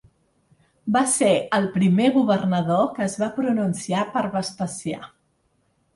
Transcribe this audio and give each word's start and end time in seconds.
Va 0.95 1.01
ser 1.15 1.27
el 1.57 1.67
primer 1.75 2.09
governador 2.17 2.89
que 2.97 3.07
es 3.09 3.19
va 3.25 3.31
pronunciar 3.39 4.11
per 4.17 4.25
Vespasià. 4.39 5.03